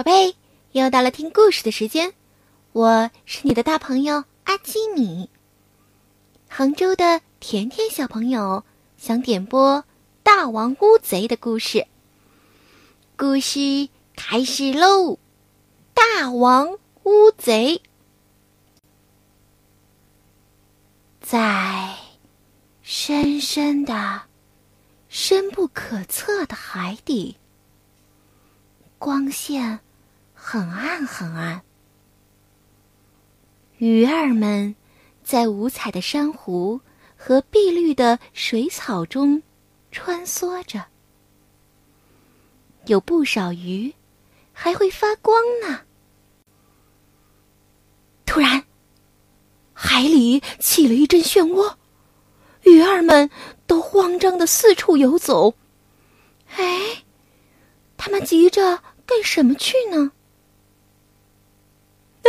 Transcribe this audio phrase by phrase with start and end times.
[0.00, 0.34] 宝贝，
[0.72, 2.14] 又到了听故事的时间，
[2.72, 5.28] 我是你的大朋友阿基米。
[6.48, 8.64] 杭州的甜甜小朋友
[8.96, 9.76] 想点播
[10.22, 11.86] 《大王乌贼》的故事，
[13.18, 15.18] 故事开始喽！
[15.92, 17.82] 大王乌贼
[21.20, 21.94] 在
[22.80, 24.22] 深深的、
[25.10, 27.36] 深不可测的海底。
[28.98, 29.80] 光线
[30.42, 31.62] 很暗很暗，
[33.76, 34.74] 鱼儿们
[35.22, 36.80] 在五彩的珊瑚
[37.14, 39.40] 和碧绿的水草中
[39.92, 40.82] 穿梭着，
[42.86, 43.94] 有不少鱼
[44.52, 45.82] 还会发光呢。
[48.24, 48.64] 突然，
[49.74, 51.76] 海里起了一阵漩涡，
[52.62, 53.30] 鱼儿们
[53.66, 55.54] 都慌张的四处游走。
[56.56, 57.04] 哎，
[57.96, 58.82] 他们急着。
[59.06, 60.12] 干什么去呢？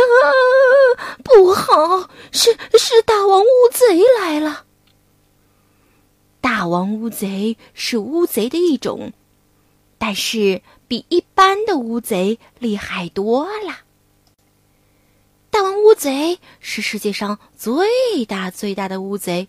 [0.00, 2.08] 啊，不好！
[2.30, 4.64] 是是大王乌贼来了。
[6.40, 9.12] 大王乌贼是乌贼的一种，
[9.98, 13.80] 但是比一般的乌贼厉害多了。
[15.50, 19.48] 大王乌贼是世界上最大最大的乌贼，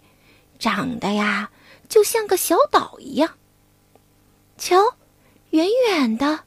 [0.59, 1.49] 长得呀
[1.87, 3.37] 就像个小岛一样。
[4.57, 4.95] 瞧，
[5.51, 6.41] 远远的。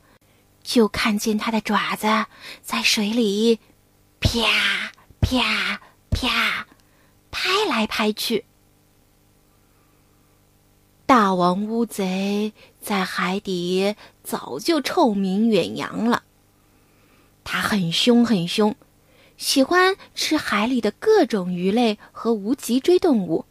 [0.63, 2.27] 就看见它的爪子
[2.61, 3.61] 在水里
[4.21, 6.67] 啪啪啪
[7.31, 8.45] 拍来拍去。
[11.07, 13.95] 大王乌贼在海底
[14.25, 16.25] 早就臭名远扬了，
[17.45, 18.75] 它很凶很凶，
[19.37, 23.45] 喜欢吃海里的各种鱼类和无脊椎动物，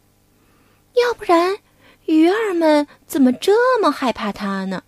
[0.94, 1.56] 要不然
[2.04, 4.82] 鱼儿们怎么这么害怕它呢？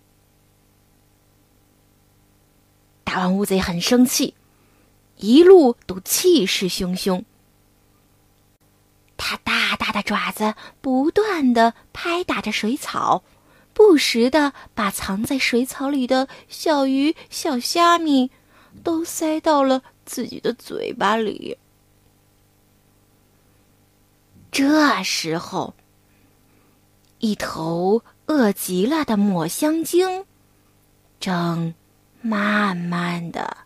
[3.03, 4.35] 大王乌贼很生气，
[5.19, 7.23] 一路都气势汹汹。
[9.15, 13.21] 它大大的爪子不断的拍打着水草，
[13.73, 18.31] 不时的把藏在水草里的小鱼、小虾米
[18.81, 21.57] 都塞到了自己的嘴巴里。
[24.51, 25.73] 这时候，
[27.19, 30.25] 一头饿极了的抹香鲸
[31.19, 31.75] 正。
[32.21, 33.59] 慢慢的，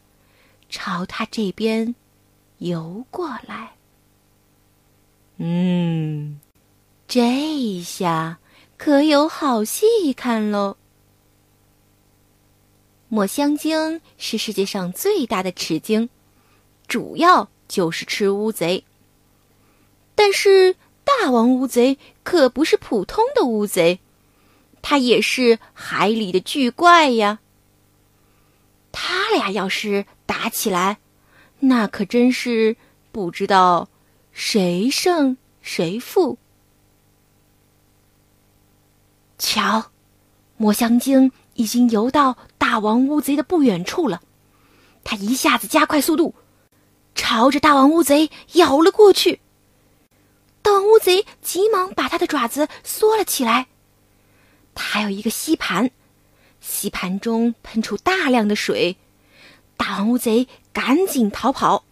[0.73, 1.93] 朝他这边
[2.57, 3.73] 游过来。
[5.37, 6.39] 嗯，
[7.07, 8.39] 这下
[8.75, 10.75] 可有好戏看喽！
[13.07, 16.09] 抹香鲸是世界上最大的齿鲸，
[16.87, 18.83] 主要就是吃乌贼。
[20.15, 23.99] 但是大王乌贼可不是普通的乌贼，
[24.81, 27.39] 它也是海里的巨怪呀。
[28.93, 30.99] 他俩要是打起来，
[31.59, 32.77] 那可真是
[33.11, 33.89] 不知道
[34.31, 36.37] 谁胜谁负。
[39.37, 39.91] 瞧，
[40.55, 44.21] 抹香鲸已经游到大王乌贼的不远处了，
[45.03, 46.35] 它一下子加快速度，
[47.15, 49.41] 朝着大王乌贼咬了过去。
[50.61, 53.67] 大王乌贼急忙把它的爪子缩了起来，
[54.75, 55.91] 它还有一个吸盘。
[56.65, 58.95] 吸盘中喷出大量的水，
[59.75, 61.83] 大王乌贼赶紧逃跑。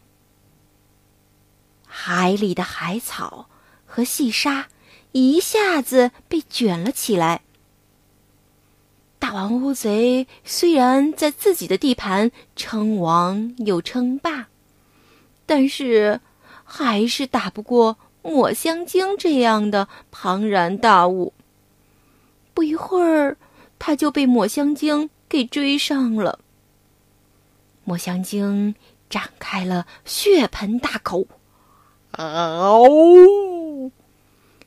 [1.85, 3.49] 海里的海草
[3.85, 4.69] 和细沙
[5.11, 7.41] 一下子被卷了起来。
[9.19, 14.47] 大王乌贼虽然在自己的地盘称王又称霸，
[15.45, 16.21] 但是
[16.63, 21.33] 还是打不过抹香鲸这样的庞然大物。
[22.53, 23.35] 不一会儿。
[23.83, 26.37] 他就被抹香鲸给追上了。
[27.83, 28.75] 抹香鲸
[29.09, 31.25] 张开了血盆大口，
[32.11, 33.89] 嗷！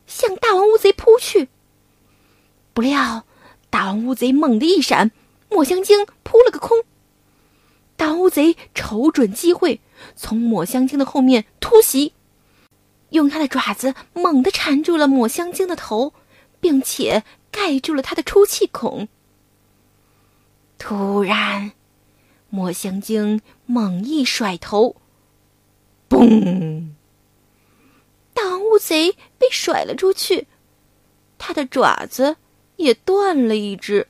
[0.08, 1.48] 向大王乌贼扑去。
[2.72, 3.24] 不料，
[3.70, 5.12] 大王乌贼猛地一闪，
[5.48, 6.82] 抹香鲸扑了个空。
[7.94, 9.80] 大乌贼瞅准机会，
[10.16, 12.14] 从抹香鲸的后面突袭，
[13.10, 16.12] 用它的爪子猛地缠住了抹香鲸的头，
[16.58, 17.22] 并且。
[17.54, 19.06] 盖住了他的出气孔。
[20.76, 21.70] 突然，
[22.50, 24.96] 抹香鲸猛一甩头，
[26.08, 26.88] 嘣！
[28.34, 30.48] 大王乌贼被甩了出去，
[31.38, 32.36] 它的爪子
[32.74, 34.08] 也断了一只。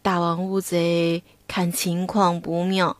[0.00, 2.96] 大王乌贼看情况不妙，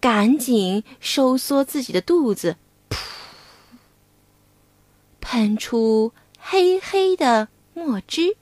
[0.00, 2.58] 赶紧收缩自己的肚子，
[2.90, 2.98] 噗，
[5.22, 6.12] 喷出
[6.46, 7.48] 黑黑的。
[7.72, 8.36] 墨汁。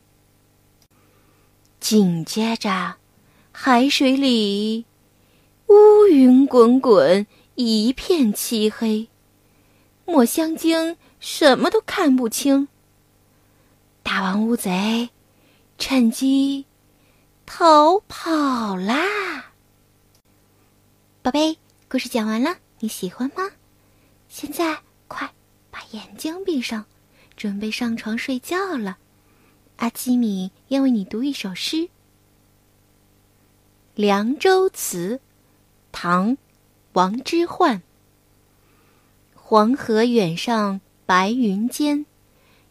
[1.78, 2.96] 紧接着，
[3.52, 4.84] 海水里
[5.68, 9.08] 乌云滚滚，一片漆黑，
[10.04, 12.66] 墨香精什么都看不清。
[14.02, 15.10] 大王乌贼
[15.78, 16.66] 趁机
[17.46, 19.52] 逃跑啦！
[21.22, 21.56] 宝贝，
[21.88, 23.48] 故事讲完了，你喜欢吗？
[24.28, 25.32] 现在快
[25.70, 26.84] 把眼睛闭上，
[27.36, 28.98] 准备上床睡觉了。
[29.76, 31.76] 阿基米要为你读一首诗，
[33.94, 35.16] 《凉州词》，
[35.90, 36.32] 唐·
[36.92, 37.80] 王之涣。
[39.34, 42.06] 黄河远上白云间，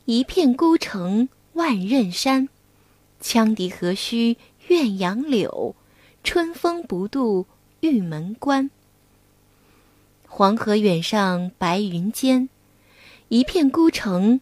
[0.06, 2.50] 一片孤城万仞山。
[3.22, 4.38] 羌笛何须
[4.68, 5.76] 怨杨柳，
[6.24, 7.46] 春风不度
[7.82, 8.72] 玉门关。
[10.28, 12.50] 黄河远上白云间，
[13.28, 14.42] 一片孤城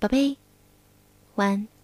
[0.00, 0.38] 宝贝，
[1.34, 1.79] 晚安。